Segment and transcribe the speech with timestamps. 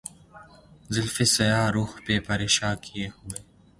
[0.93, 3.39] زلفِ سیاہ رُخ پہ پریشاں کیے ہوئے